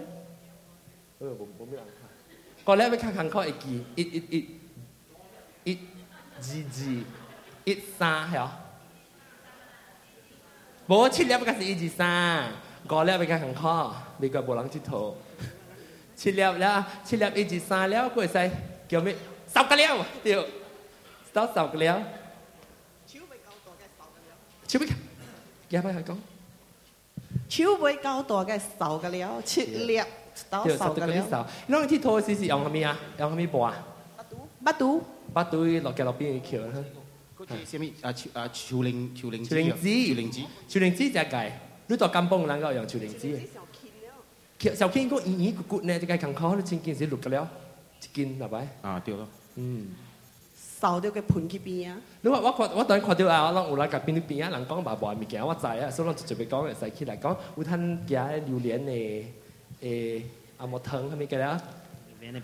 [1.20, 4.48] 我我冇人看，五粒要看看看一記，一一
[5.70, 7.04] 一，一二二，
[7.64, 8.66] 一三係啊。
[10.90, 12.50] 无七粒甲是一二三，
[12.90, 13.68] 五粒甲艰苦，
[14.16, 15.14] 你个无人佚佗。
[16.16, 18.50] 七粒了，七粒一二三了，过会使
[18.88, 19.14] 叫咩？
[19.46, 20.34] 受得了，对，
[21.32, 21.96] 到受得了。
[23.06, 24.36] 手未夠大嘅受得了。
[24.66, 24.88] 手未，
[25.68, 26.16] 有冇係講？
[27.48, 30.02] 手未夠大嘅受得了，七粒
[30.50, 31.46] 到受得了。
[31.68, 32.98] 你講佚佗時是用咩啊？
[33.20, 33.76] 用咩布啊？
[34.16, 34.48] 八度。
[34.64, 35.02] 八度。
[35.32, 36.72] 八度落嘅落邊去橋啦。
[37.46, 38.12] 啲咩啊？
[38.12, 38.48] 潮啊！
[38.52, 39.74] 潮凌潮凌子，潮凌
[40.30, 41.50] 子，潮凌子就係
[41.86, 43.40] 你做金烹，能夠用潮凌子。
[44.76, 47.50] 小青哥以前佢呢只雞強烤，你先煎录碌了，
[48.00, 48.66] 一煎啦，白。
[48.82, 49.26] 啊，对咯。
[49.56, 49.88] 嗯。
[50.78, 51.98] 少掉個鈉去边啊！
[52.22, 55.90] 你話我我當看到啊，落烏拉噶皮边啊，冷光白白，物件，我知啊。
[55.90, 57.36] 所以我就就俾光，再切嚟光。
[57.58, 59.26] 烏坦嘅榴莲呢？
[59.82, 60.22] 诶，
[60.56, 61.38] 阿莫騰可唔嘅？
[61.42, 61.60] 啊，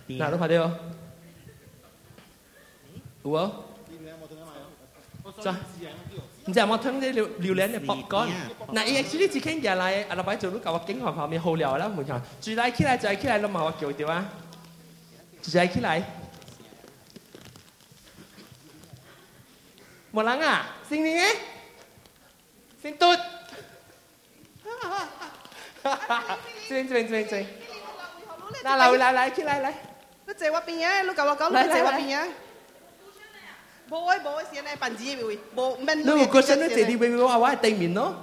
[0.09, 0.71] 嗱，你話有
[3.25, 3.51] 喎。
[5.45, 5.53] จ้ะ
[6.49, 8.29] 唔知有冇聽啲撩撩人嘅博講？
[8.73, 12.21] 嗱，你 actually 只傾日嚟，阿老闆做到教我景行後面好聊啦，冇錯。
[12.41, 14.25] 住嚟起嚟，住嚟起嚟，都冇我叫掉啊！
[15.43, 16.03] 住嚟起嚟，
[20.15, 20.67] 冇人啊！
[20.89, 21.29] 姓咩？
[22.81, 23.07] 姓杜。
[26.69, 27.47] 正正正正。
[28.63, 29.73] 嗱，嚟嚟嚟，起嚟嚟。
[30.29, 31.03] 你坐我邊啊！
[31.03, 32.29] 你教我講，你坐我邊啊！
[33.89, 36.03] 冇啊冇啊，先嚟辦紙會，冇問。
[36.05, 38.21] 那我過生日，姐弟 baby 娃娃對面咯，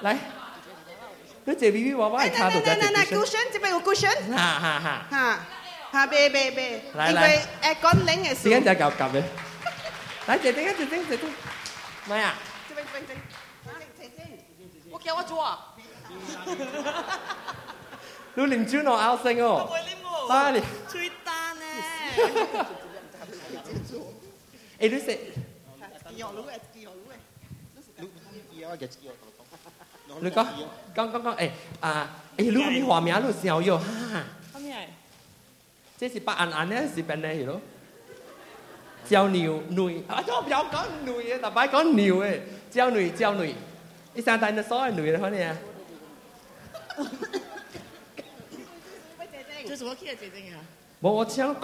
[0.00, 0.18] 來。
[1.44, 2.74] 那姐 baby 娃娃，他都在。
[2.74, 4.10] 那那那 cushion，這邊有 cushion。
[4.34, 5.06] 哈哈哈。
[5.08, 5.38] 哈
[5.92, 6.80] 哈，baby baby。
[6.94, 7.38] 來來。
[7.62, 8.48] 誒，講零嘅事。
[8.48, 9.22] 點解就夾夾嘅？
[10.26, 11.24] 來，姐姐，姐姐，姐姐，
[12.06, 12.34] 咩啊？
[12.68, 13.02] 這邊這邊
[13.96, 14.38] 這邊，
[14.90, 15.66] 我叫我做啊。
[18.34, 19.48] 你唔轉我拗聲哦。
[19.54, 20.32] 我唔會拎我。
[20.32, 20.60] 啊你。
[20.88, 22.48] 最單咧。
[24.80, 25.20] Et lui, c'est.
[30.20, 30.44] Lui, con,
[30.96, 34.24] con, con, con, eh, à, eh, lui, mi hoa mía, lui, xiao yo, ha.
[34.52, 34.74] Không nhỉ?
[36.00, 37.56] Thế thì bà ăn ăn ấy, thì bên này rồi.
[39.08, 42.40] Xiao niu, nui, à, cho béo có nui, là bái có niu ấy.
[42.70, 43.54] Xiao nui, xiao nui.
[44.14, 45.54] Ý sao tay nó sói nui rồi hả nè?
[49.68, 50.58] Chứ sao kia chị tình hả?
[51.00, 51.54] Bố, tôi chỉ nói,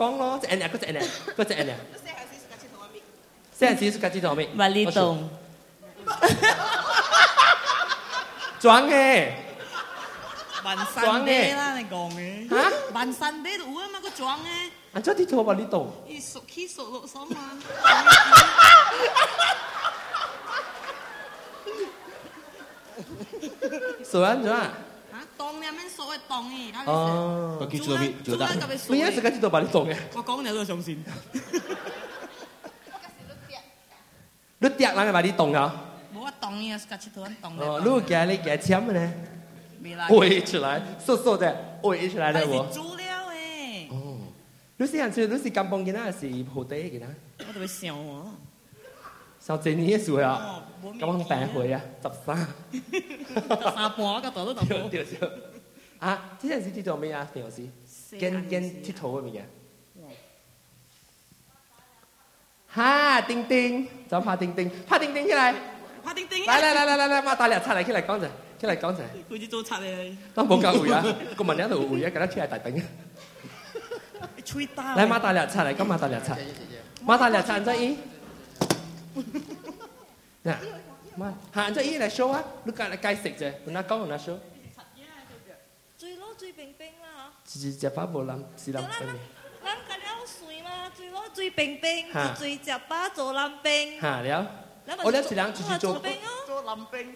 [0.43, 1.77] cái này, cái này, cái này.
[3.59, 4.47] 在几处搞基作没。
[4.55, 5.31] 万里洞，
[8.61, 9.33] 装的，
[11.01, 11.79] 装的啦！
[11.79, 12.71] 你讲的，哈？
[12.93, 14.51] 万里洞都乌啊嘛，个装的。
[14.93, 15.91] 啊，这低头万里洞。
[16.07, 17.27] 伊熟起熟落什么？
[17.83, 19.25] 哈哈哈哈哈哈哈
[20.51, 20.59] 哈
[23.65, 23.95] 哈哈！
[24.05, 24.57] 谁人啊？
[25.13, 25.67] 啊，洞呢？
[25.75, 26.73] 蛮熟个洞呢。
[26.85, 28.39] 哦，个基作弊，重
[28.95, 29.97] 你也是搞基到把你洞嘅。
[30.15, 31.03] 我讲你都相信。
[34.59, 35.21] 你钓啷个嘛？
[35.21, 35.85] 你懂啊？
[36.15, 37.79] 我懂呀，s c r a t 哦，
[38.93, 39.13] 呢。
[40.47, 42.67] 出来，的，出来我。
[42.73, 43.31] 足料
[43.91, 44.17] 哦，
[44.79, 47.07] 你是想说你是干帮给他还是抱对给他？
[47.41, 48.33] 我特别想啊？
[49.39, 52.49] 小杰尼的书啊，哦，干帮白啊，扎沙。
[53.61, 54.89] 扎沙摸，干到撸到白灰。
[54.89, 56.11] 对对对。
[56.41, 57.29] 这是头没啊？
[57.33, 57.41] 什
[58.93, 59.23] 头
[62.77, 65.55] ha, tinh tinh cháu hoa tinh tinh hoa tinh tinh khi này
[66.05, 68.05] hoa tinh tinh lại lại lại lại lại lại mà ta lại lại khi lại
[68.09, 70.93] con rồi khi lại con rồi cứ đi chỗ chặt này nó không có ủi
[70.93, 71.03] à
[71.37, 72.79] cô mình nhớ được ủi à cái đó chỉ là tại tỉnh
[74.45, 76.37] chui ta lại mà ta lại chặt lại con mà ta lại chặt
[77.01, 77.97] mà ta lại chặt ra ý
[80.45, 80.55] nè
[81.17, 84.07] mà hạn ra ý là show á lúc cái là cái sạch rồi nó có
[84.09, 84.37] nó show
[85.99, 89.17] 最攞最平平啦嚇，自自只花無諗，是諗嘅。
[90.97, 92.07] 追我追兵兵，
[92.39, 94.01] 追着把做冷兵。
[94.01, 94.47] 哈，了，
[95.05, 97.15] 我两是两，就做兵哦，做冷兵，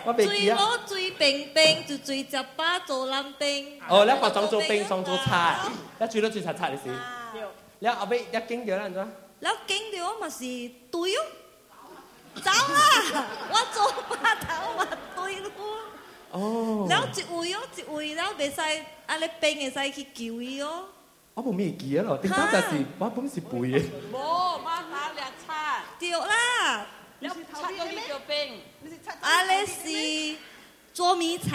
[0.05, 0.55] 我记了。
[0.55, 3.81] 追我追兵兵，就追着把做冷兵。
[3.89, 5.23] 哦，你把装做兵，装做贼，
[5.99, 7.43] 你追了追贼贼的是。
[7.79, 8.95] 了，阿贝，你惊掉啦，唔？
[9.39, 10.39] 我惊掉，我是
[10.91, 11.25] 对哦。
[12.39, 13.27] 走啊！
[13.49, 15.51] 我做八头嘛对路。
[16.31, 16.87] 哦。
[16.89, 18.61] 了一位哦，一位了袂使，
[19.07, 20.85] 安尼邊会使去救伊哦。
[21.33, 23.85] 我无咩记啊咯，顶多就是我本是背的。
[24.11, 25.79] 无，妈妈兩差。
[25.99, 26.85] 对啦。
[27.19, 29.13] 你是頭你是叉。
[29.21, 30.37] 啊，你是
[30.93, 31.51] 捉迷藏。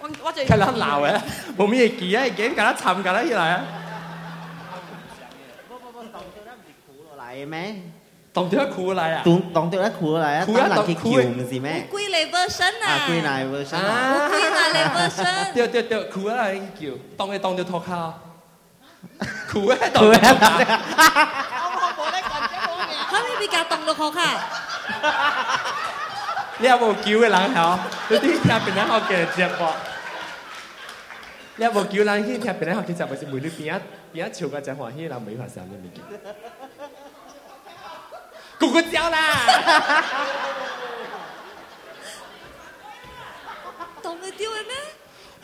[0.00, 0.46] 我我最。
[0.46, 1.20] 佢諗闹诶，
[1.56, 3.66] 无咩记啊，已經咁樣沉㗎啦，起来啊。
[5.70, 7.76] 无无无，当初咱唔是苦落来诶咩？
[8.36, 16.46] ตองเจ้าครูอะไรอ่ะตองตองเจ้าครูอะไรอ่ะครูหลังคิวมันสิแม่กุยเลเวอร์ชันอ่ะคุยนายเวอร์ชันอ่ะกุยนายเลเวอร์ชันเจอ๋เจอเดีครูอะไร
[16.78, 18.00] คิวตองไอ้ตองเจ้าทอคา
[19.50, 20.52] ครูไอ้ตองครูไอ้ตอง
[23.08, 24.30] เขาไม่มีการตองเจ้าทอคา
[26.60, 27.70] เรียกว่ากิวไอ้หลังเหรอ
[28.08, 29.74] ดูที่แทบเป็นนักเอาเกเจ็บปะ
[31.58, 36.02] เรียกว่ากิวหลังที่แทบเป็นนักเอาเกเจ็บปะจะมือหรือเปียดเปียดชิวกับจังหวะที่เราไม่ผ่านสามเดือนมีกี่
[38.64, 39.18] 弄个掉啦！
[39.18, 40.24] 哈哈哈哈
[43.78, 44.16] 哈！
[44.22, 44.72] 个掉的咩？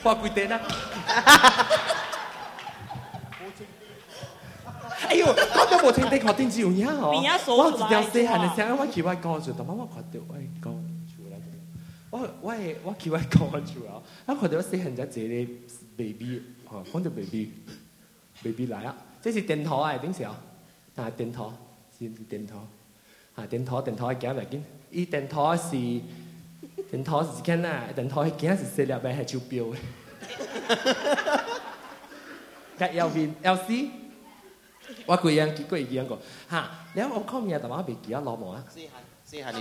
[0.02, 0.58] 花几台呐？
[0.58, 2.96] 哈哈哈哈哈！
[5.10, 7.10] 哎呦，我刚冇充电，考电池有咩好？
[7.10, 7.26] 我只
[7.92, 11.36] 要说还能想，我起外搞住，他妈我看到外搞住啦！
[12.10, 12.54] 我我
[12.84, 14.00] 我起外搞住啊！
[14.26, 15.60] 我看到我说在这里
[15.96, 20.30] ，baby，哈，看到 baby，baby 来了，这是电头哎，等下，
[20.96, 21.52] 啊，电头，
[21.98, 22.66] 是电头。
[23.40, 25.72] 啊，电托，电托，我讲白点，伊电台是，
[26.92, 27.84] 蛋托是干呐？
[27.96, 29.64] 蛋托系讲是食了白系超彪。
[29.70, 31.36] 哈哈哈
[32.78, 33.90] 哈 l c
[35.06, 36.18] 我个样，佢个样个。
[36.48, 37.58] 哈，然后我考咩？
[37.60, 38.62] 但系我俾几下啰毛啊？
[38.68, 38.88] 四下，
[39.24, 39.58] 四下哈，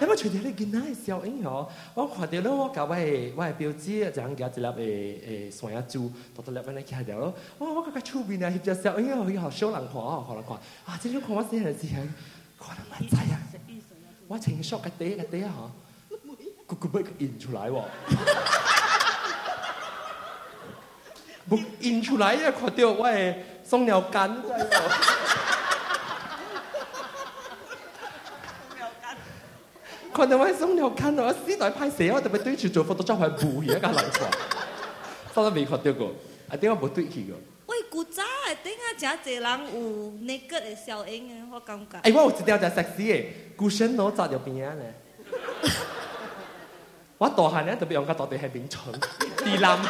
[0.00, 1.68] 你咪随便你见哪，笑英雄。
[1.94, 4.48] 我看到咯，我搞位，我系表就咁了。
[4.50, 6.02] 只粒诶诶，算下做，
[6.34, 7.32] 多得粒蚊咧，企掉咯。
[7.58, 10.56] 我我个超彪啊，只笑，因为佢好少人垮，好难垮。
[10.84, 11.94] 啊，这种垮我先系自己。
[12.58, 13.38] 看到蛮在呀，
[14.26, 15.70] 我请烧个爹个爹哈，
[16.08, 16.16] 我
[16.74, 17.70] 不会个引出来
[21.48, 23.08] 不引出来呀，看到我
[23.62, 24.34] 松鸟干
[30.18, 34.28] 在看到我松鸟干哦，死在拍摄我特别对住做佛都张牌布起来搞冷场，
[35.34, 36.12] 到那边垮掉过，
[36.48, 37.34] 阿我不对起个。
[37.66, 38.22] 喂，古仔。
[38.62, 38.84] 顶啊！
[38.96, 41.84] 真济人有那个的效应啊，我感觉。
[42.02, 43.32] 哎，我有条真 sexy 诶，
[47.18, 48.92] 我大汉呢特别用个大底系棉床，
[49.42, 49.82] 地狼，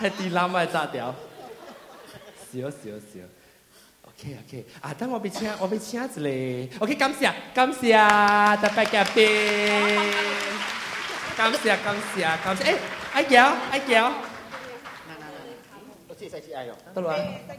[0.00, 1.14] 系 地狼咪炸掉。
[2.50, 3.28] 笑笑笑
[4.08, 6.68] ，OK OK，啊，等我俾请，我俾请住你。
[6.80, 7.92] OK，感谢，感谢，
[8.56, 10.18] 特别嘉宾，
[11.36, 12.64] 感谢，感谢，感谢。
[12.64, 12.78] 诶，
[13.12, 14.02] 阿杰，阿杰。
[16.32, 16.60] สี้อ
[16.96, 17.06] ตด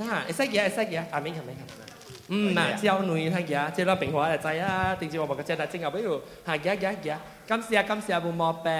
[0.02, 1.70] น่าไอ้สักยาไอ้สักยาอาไม่ทำไมครับ
[2.32, 6.16] อืมนะเจ้าหนุ่ยทักยาเจ้าเราเป็นหัวอะไใจอ่ะจริงจริงบอกกันเจ้าจริงเอาไปอยู่
[6.48, 8.68] หักยักยักยักกำเสียกำเสียบุมอแป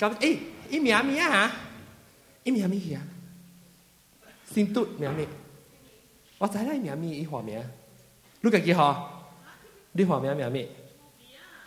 [0.00, 0.34] กำเอ้ย
[0.70, 1.46] อีเมียมีอะฮะ
[2.44, 3.00] อีเมียมีเหี้ย
[4.54, 5.26] สิ่งตุเมียมี
[6.40, 7.60] ว่าใจได้เมียมีอีหัวเมีย
[8.42, 8.90] ลูกกับกี่หัว
[9.96, 10.62] ดีหัวเมียเมียมี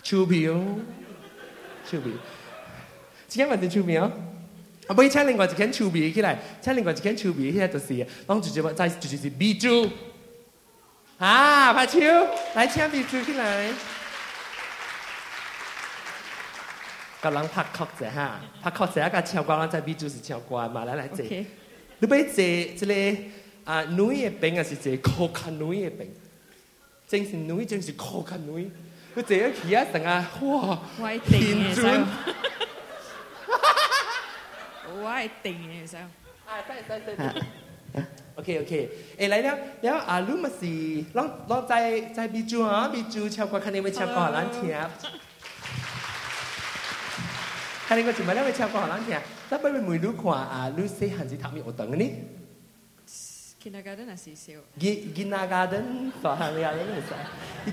[0.07, 0.55] ชูบิว
[1.87, 2.17] ชูบิว
[3.29, 4.03] จริงจงมันเป็นชูบิว
[4.87, 9.89] 不会请另外一间手臂起来，请另外一间手臂起来就是，拢直接再直接是比珠。
[11.17, 11.99] 啊，拍手，
[12.55, 13.69] 来请比珠起来。
[17.21, 21.25] 甲人拍曲者哈，拍曲者啊，甲唱歌，咱在比珠是唱歌嘛，来来坐。
[21.27, 23.17] 你要坐这个
[23.63, 26.07] 啊，女的边还是坐靠靠女的边？
[27.07, 28.69] 真是女，真是靠靠女。
[29.15, 30.29] 你坐起啊，等啊，
[30.99, 32.05] 哇，天尊。
[35.03, 36.03] ว่าติงเองซะ
[38.35, 38.73] โอเคโอเค
[39.17, 40.73] เอ๋ไแล้วแล้วอารูมาสี
[41.17, 41.73] ลองลองใจ
[42.13, 44.89] ใจบีจูฮะอบิจูชาวกว่าคะแนนไปชาวกว่าล้านเทียบ
[47.87, 52.11] คะแนนก็จุดมาแล้วไปชาวกว่าล้านเทียบแล้วไปเป็นมือดูขวาอารูเซฮันจิทามีโอตังนี่
[53.61, 54.31] กินาการ์เดนอะไรสิ
[54.81, 55.85] กิกินาการ์เดน
[56.21, 57.17] สอนอะไรนี่สิ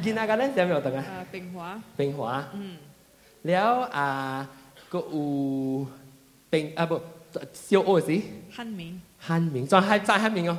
[0.05, 1.65] กินาการ์เดนจะมีโอตังอ่ะเป็งหัว
[1.97, 2.31] เป็งหัว
[3.47, 4.09] แล้วอ่า
[4.93, 5.25] ก็อู
[6.49, 6.99] เป็งอ่ะบ่
[7.53, 8.13] 小二子，
[8.51, 10.59] 汉明，汉明在汉，在汉明哦。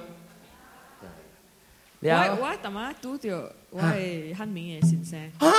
[2.01, 2.09] 我
[2.41, 5.21] 我怎么读着，我是汉明的先生。
[5.39, 5.51] 啊，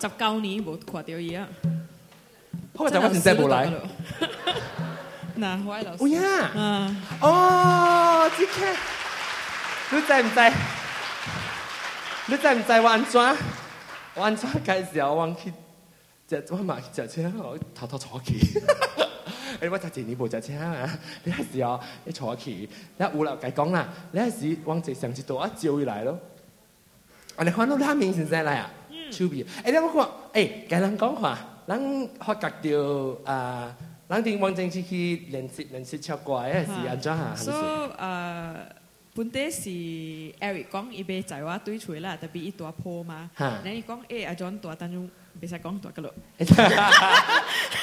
[0.00, 1.46] 十九年无垮掉伊啊？
[2.76, 3.70] 好在 我现在无来。
[5.36, 5.90] 那我来。
[5.90, 6.96] 哎呀！
[7.20, 8.76] 哦，你看，
[9.90, 10.52] 你在唔在？
[12.26, 12.80] 你在唔在？
[12.80, 13.20] 我安怎？
[14.14, 15.52] 我安怎开始要忘记？
[16.26, 18.58] 就我嘛，就请我偷偷坐起。
[19.62, 20.98] 你屈特字你部就听啊！
[21.24, 26.18] 你係时候你坐起，你胡流計講啦，你係时王正上次做啊，招要嚟咯。
[27.36, 28.68] 我哋看到他明先先嚟啊，
[29.12, 29.44] 超別。
[29.44, 33.74] 誒你冇講，誒，人讲话，人发觉到啊，
[34.08, 37.34] 人哋王正去去练习练习出過誒，是安錯啊？
[37.36, 38.54] 所以誒，
[39.14, 39.68] 本地是
[40.40, 43.30] Eric 讲一筆仔娃對出啦，特别一朵坡嘛。
[43.38, 45.08] 嚇，你讲誒阿張朵丹用。
[45.38, 46.12] bisa kong tua kalau.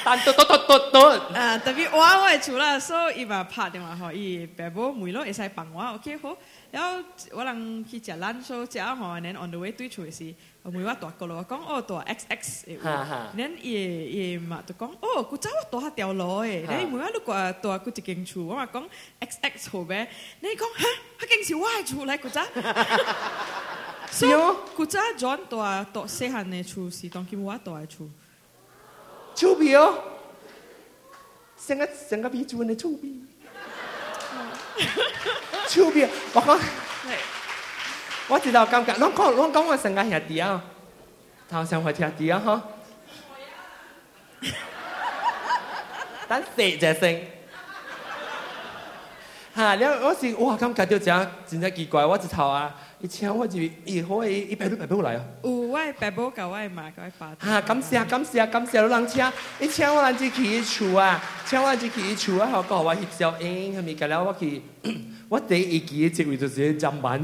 [0.06, 1.06] Tanto to to to to.
[1.34, 5.50] Ah, tapi wah wah cula so iba part yang mah i bebo mui lo esai
[5.50, 6.38] pang wah okay ho.
[6.70, 7.02] Yao
[7.34, 10.36] walang ki jalan so jia ho then on the way tui chui si
[10.70, 12.42] mui wah tua kalau kong oh tua x x.
[13.34, 13.74] Then i
[14.14, 16.66] i ma tu kong oh ku cawat tua hat tiao lo eh.
[16.70, 18.66] Then mui wah lu kua tua ku jiking chu wah
[19.20, 20.06] x x ho be.
[20.42, 22.54] Then kong ha ha keng si wah chu lai ku cawat.
[24.12, 24.32] 所以，
[24.76, 28.10] 古仔 John 托托西汉内出是，a 晋末托出，
[29.36, 29.98] 臭逼哦！
[31.56, 33.24] 甚个甚个逼出内臭逼！
[35.67, 36.08] 臭逼！
[36.34, 36.60] 我讲，
[38.30, 40.62] 我只道尴尬，龙江龙江外甚个邪地啊？
[41.48, 42.41] 唐山外邪地啊？
[42.43, 42.62] 吼！
[46.28, 47.19] 但细在声，
[49.54, 49.76] 哈！
[49.76, 52.74] 然后我是哇，尴尬掉只，真在奇怪，我一头啊！
[53.02, 55.26] 一请我就亦好以一排都排不来來啊！
[55.44, 59.32] 我係排不夠，我係買，我係哈，感谢感谢感谢，都諗请，
[59.62, 61.24] 你请我諗自己儲啊！
[61.46, 62.48] 请我諗自己儲啊！
[62.48, 63.82] 好講我自己影，哎！
[63.82, 64.62] 咪搞了我去，
[65.30, 67.22] 我第一期嘅職位就係加班。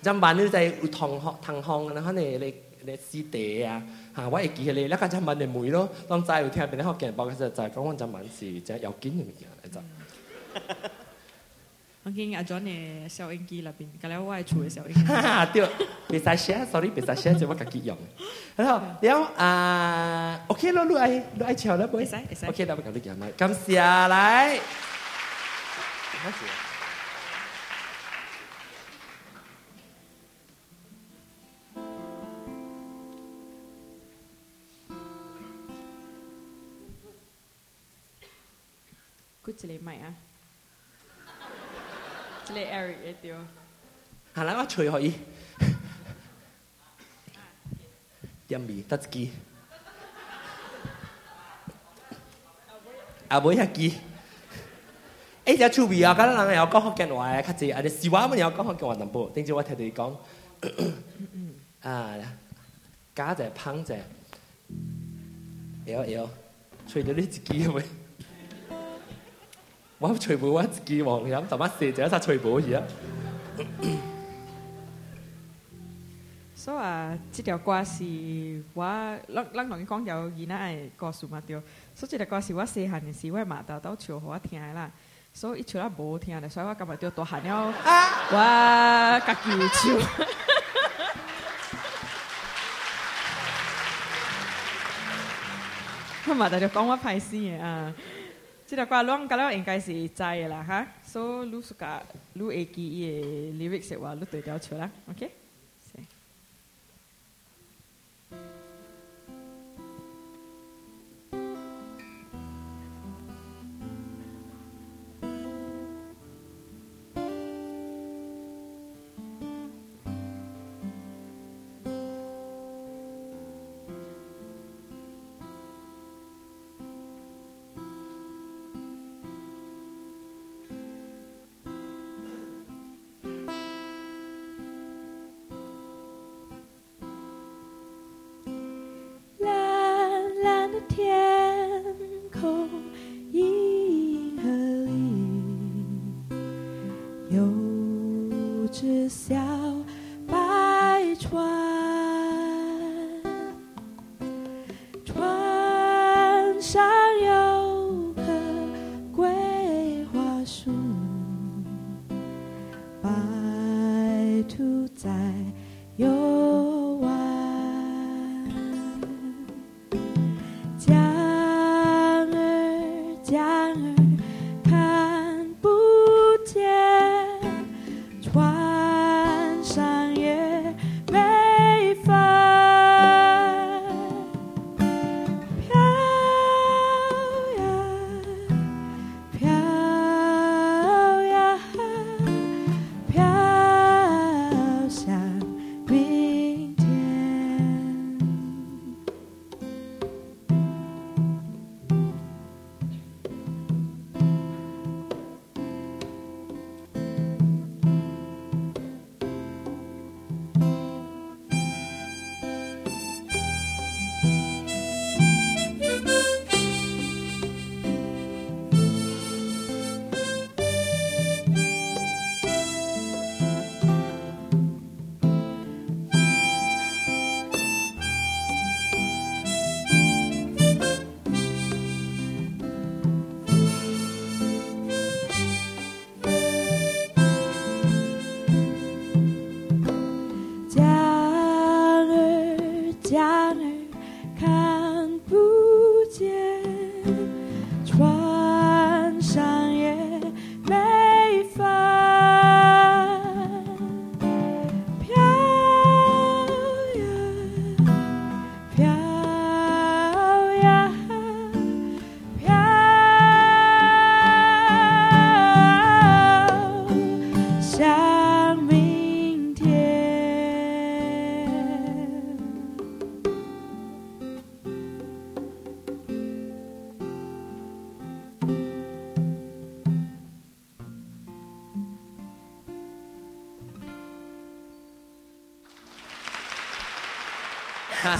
[0.00, 3.82] 加 班呢就係堂堂行后你你你死地啊！
[4.16, 4.28] 嚇！
[4.28, 9.26] 我一你，嚟，嗱加班嚟冇咯，諗再聽下邊啲夥計講下再講講加班事，即係有經驗
[9.72, 9.80] 嘅就。
[12.04, 15.00] 我見阿 John 嘅收音機入邊，隔離我係厝嘅收音機。
[16.10, 17.96] 對，別曬寫，sorry，別曬寫，就我自己用。
[18.56, 22.04] 然後，然後啊，OK 咯，你愛你愛唱啦，唔會
[22.48, 23.26] ？OK 啦，我教你講啦。
[23.36, 23.78] 感謝
[24.08, 24.58] 來。
[39.44, 40.31] Good to leave my ass.
[42.54, 43.32] 你艾瑞的对，
[44.34, 45.14] 哈那我吹可以，
[48.46, 49.30] 点味 t h a t 阿 key。
[53.28, 53.96] 啊，买下
[55.44, 59.28] 哎，趣味啊，刚才人还要讲福建话，看这啊，这西蛙们要讲福建话，淡薄。
[59.30, 60.14] 顶着我听台对讲
[61.80, 62.14] 啊，
[63.14, 64.00] 加在烹在，
[65.86, 66.30] 有要，
[66.86, 67.82] 吹到你自己会。
[70.02, 72.82] 我徐寶我寄黃飲，什麼事就一紮徐寶嘢啊！
[76.56, 78.02] 所以啊，这条歌是
[78.74, 78.84] 我
[79.28, 81.62] 楞楞同你講咗，而家係個數嘛屌！
[81.94, 84.90] 所以呢條歌是我細細年時，我麻達都唱過聽啦。
[85.32, 90.04] 所以一唱啦冇听的，所以我今日就多喊了我家舅舅。
[96.26, 97.94] 咁嘛，大家講我派戏啊！
[98.72, 102.02] 即大概龙，可能应该是在啦哈，所以录苏卡，
[102.32, 103.24] 录 A G E 的
[103.68, 105.41] Lyrics 的话，录对一条出啦，OK。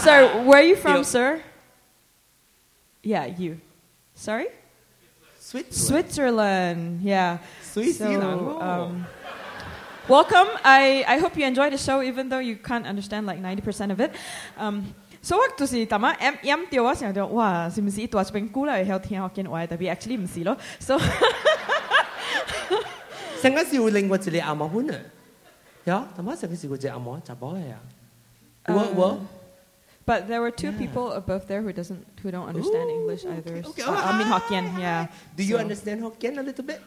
[0.02, 1.02] sir, where are you from, Yo.
[1.02, 1.28] sir?
[3.02, 3.58] Yeah, you.
[4.14, 4.46] Sorry?
[5.38, 5.74] Switzerland.
[5.76, 7.38] Switzerland, yeah.
[7.60, 8.40] Switzerland.
[8.50, 9.06] So, um,
[10.08, 10.48] welcome.
[10.64, 14.00] I, I hope you enjoy the show, even though you can't understand like 90% of
[14.00, 14.12] it.
[14.58, 18.18] Um, so waktu si tama em em tio wa siang tio wah si mesti itu
[18.18, 20.98] aspek ku lah hell tiang hokkien wai tapi actually mesti lo so
[23.38, 24.98] sengka si uling wa jeli ama huna
[25.86, 27.22] ya tama sengka si ku jeli ama
[27.62, 27.78] ya
[28.66, 29.14] wo wo uh,
[30.04, 30.78] but there were two yeah.
[30.78, 33.54] people above there who doesn't who don't understand Ooh, English either.
[33.62, 35.06] Okay, So, uh, I mean Hokkien, hi, yeah.
[35.36, 35.60] Do you so.
[35.60, 36.80] understand Hokkien a little bit?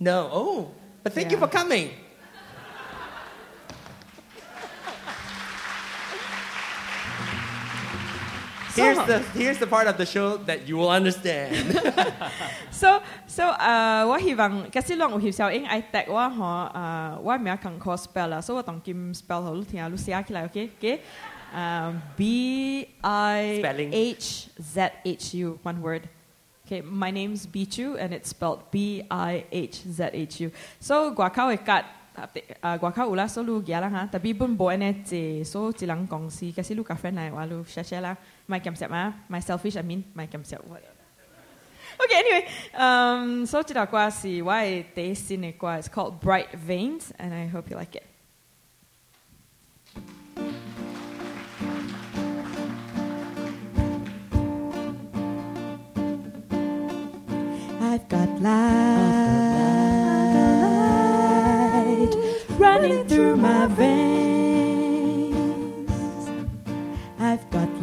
[0.00, 0.30] No.
[0.32, 0.70] Oh,
[1.02, 1.32] but thank yeah.
[1.32, 1.90] you for coming.
[8.76, 11.56] here's the here's the part of the show that you will understand.
[12.70, 19.12] so so uh, what he long I tag uh 我希望假使講有時候應愛讀我吼啊，我名講 ko spell So what Kim
[19.16, 21.00] spell 好，你聽下，你寫起來，OK OK。
[21.54, 23.90] Um, okay Spelling.
[23.90, 26.02] B I H Z H U one word.
[26.66, 30.50] Okay, my name's Bichu and it's spelled B I H Z H U.
[30.80, 31.84] So, guacao ikat.
[32.60, 34.06] 啊，外口有啦，所以行啦哈。
[34.10, 38.16] 特别本部呢，这所一人公司，可是你 share share
[39.40, 40.04] selfish I mean
[42.10, 42.46] anyway,
[43.26, 45.56] um, so today I see why they sing it.
[45.60, 48.04] It's called Bright Veins, and I hope you like it.
[57.80, 58.85] I've got life.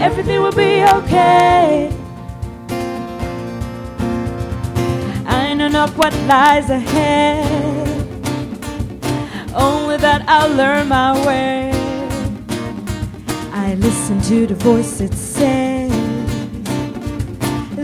[0.00, 1.92] everything will be okay.
[5.26, 7.88] I know not what lies ahead,
[9.54, 11.70] only that I'll learn my way.
[13.52, 15.79] I listen to the voice that says.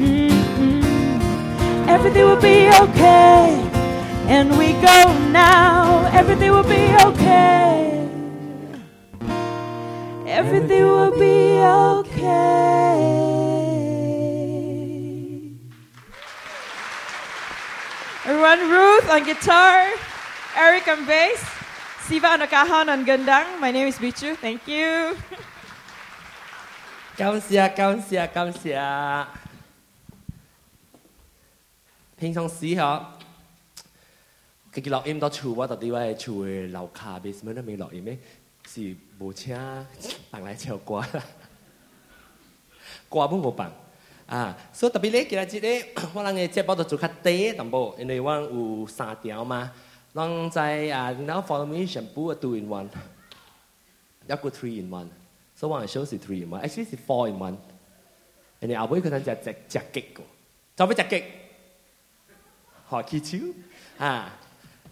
[0.00, 1.88] Mm-hmm.
[1.90, 3.68] Everything will be okay.
[4.28, 6.08] And we go now.
[6.14, 8.02] Everything will be okay.
[10.26, 12.85] Everything will be okay.
[18.36, 19.80] Ruan Ruth on guitar,
[20.60, 21.40] Eric on bass,
[22.04, 23.48] Siva Nakahan on gendang.
[23.64, 24.36] My name is Bichu.
[24.36, 25.16] Thank you.
[27.16, 27.40] Cảm ơn,
[27.74, 28.02] cảm ơn,
[28.34, 29.26] cảm ơn.
[32.18, 33.12] 平常時嚇，
[34.74, 38.18] 佢叫錄音到厝，我到底位厝嘅樓下 basement 都未錄音咩？
[38.68, 41.08] 是無請人來唱歌啦，
[43.10, 43.85] 歌都無辦。
[44.26, 47.94] 啊，所以特别累，记得 我让你吃饱的做卡带，懂不？
[47.96, 49.70] 因为万五沙雕嘛，
[50.14, 52.88] 浪在啊，然后 follow me 全部 two in one，
[54.26, 55.06] 然 后 three in one，
[55.54, 57.56] 所以我还说是 three 嘛，actually 是 four in one，
[58.58, 60.00] 然后阿婆可能在在夹克，
[60.74, 61.22] 怎么夹克？
[62.88, 63.38] 好奇球
[63.98, 64.32] 啊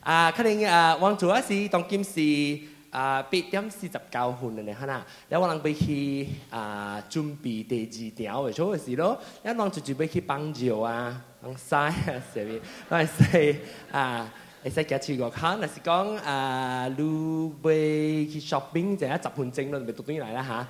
[0.01, 2.74] 啊，可能啊王卓啊是，唐金是。
[2.95, 5.05] 啊，八点四十九分了呢，哈娜。
[5.29, 9.21] 有我能被去啊，准备第二条，的错为是咯。
[9.43, 12.61] 那侬直接被去帮酒啊，帮晒啊，是咪？
[12.89, 13.57] 那在
[13.91, 14.33] 啊，
[14.63, 20.69] 那在个是讲啊，路去 shopping，就一十分钟了，咪读点来啦哈。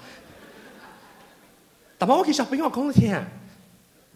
[1.98, 3.24] 大妈，我去 shopping，我讲你听，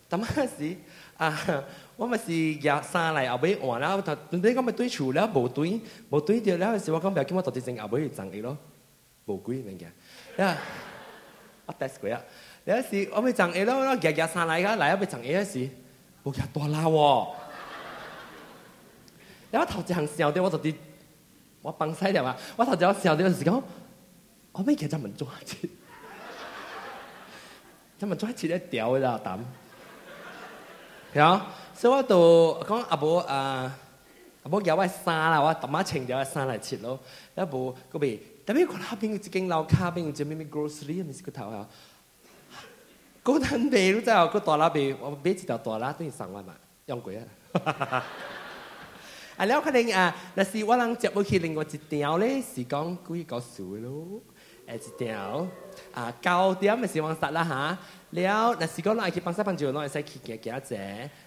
[0.08, 0.76] 大妈是
[1.18, 1.62] 啊。
[1.98, 5.68] 我咪是廿三嚟阿妹玩啦，头你讲咪对住，啦，后冇对，
[6.08, 8.56] 冇对住，了，是时我讲唔系叫我头啲整阿妹去整佢咯，
[9.26, 10.56] 冇鬼乜嘢，呀，
[11.66, 12.22] 我第时鬼啊，
[12.62, 15.68] 你有时我咪整佢咯，我廿廿三嚟噶，嚟阿妹整佢有时，
[16.22, 17.28] 我叫多啦喎，
[19.50, 20.72] 然 后头一行时候啲我头啲，
[21.62, 23.60] 我崩西条啊，我头一行时候啲有时讲，
[24.52, 25.56] 我咩叫做文装字，
[28.06, 29.32] 文装字咧屌我老豆，
[31.12, 31.44] 系啊。
[31.78, 33.72] 所以我到讲阿婆啊，
[34.42, 36.98] 阿婆有位衫啦，我特妈情咗位沙嚟切咯。
[37.36, 41.68] 阿婆嗰邊特別佢下邊嘅資金流卡邊，就咪咪 g r o c e r y w 咪先佢睇下。
[43.22, 46.52] 嗰陣你都知啊，嗰度拉俾我俾一条度拉都要上万嘛，
[46.86, 47.24] 用鬼啊！
[49.38, 54.20] 啊，你外可能啊，那是我能接屋企另外一条咧，是讲故意講數咯，
[54.66, 55.46] 一条。
[55.94, 57.78] 啊九點咪是往殺啦嚇。
[58.12, 60.76] 了，那是講落去帮手帮助，攞使去行行者，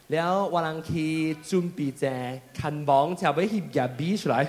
[0.08, 2.10] 了我人去准备者，
[2.56, 4.48] 看網就俾去夹比出来。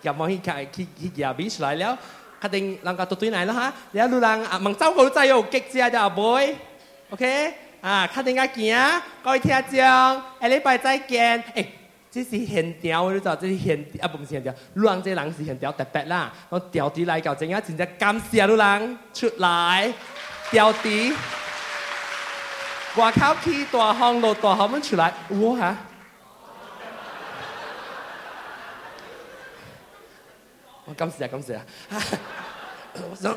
[0.00, 1.98] 夹網去夹去去夹比出来了，
[2.40, 6.54] 肯定人家都对来了哈，了路人啊，問走好仔有激者就阿 b o y
[7.10, 11.44] o k 啊，肯定家行，各位听众，下礼拜再見。
[11.54, 11.66] 誒。
[12.14, 13.34] 这是现调，你知道？
[13.34, 16.32] 这是现，啊，不是现调，乱这人是现调特别啦。
[16.48, 19.92] 我调低来搞，正啊，正在感谢路人出来，
[20.48, 21.12] 调低。
[22.96, 25.76] 外口起大风，落大亨们出来，我哈。
[30.84, 31.56] 我感谢感谢。
[31.56, 31.64] 啊！
[33.10, 33.36] 我 想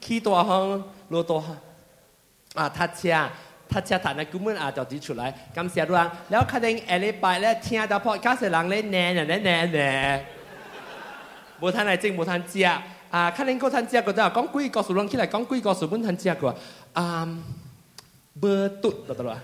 [0.00, 1.40] 起大风，落大雨
[2.54, 3.28] 啊，他家。
[3.72, 5.24] ทัชฐานกุมเงินอาจจะดีชุดไร
[5.56, 9.90] กำเสียรังแล้วคดีเอลิไปแล้วเทียดพอก้าเสียรังเลยแน่แน่แน่แน่
[11.60, 12.68] บุทันไหนจริงบุทันเจีย
[13.14, 17.28] อ่าคดีก็ทันเจียก็จะก้องกุยก็สุรังขี่ไรก้องกุยก็สุบุนทันเจียก็่า
[18.40, 19.36] เบอร์ตุดตัวตัว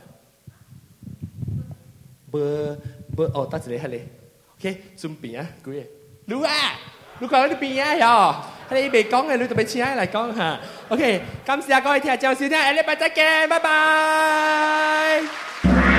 [2.31, 2.75] เบอร์
[3.15, 4.03] เบอร์โอ้ตัดสิเลยฮะเลย
[4.51, 4.65] โอเค
[5.01, 5.83] ซุ่มปีอ่ะกุย
[6.31, 6.65] รู้อ่ะ
[7.21, 8.17] รู้ก่อนว่าจะปีอ่ะเหรอ
[8.79, 10.59] 你未讲嘅，你特别似喺嚟光哈。
[10.89, 15.90] OK，今次啊，各位听友收听，爱丽爸爸 g 拜拜。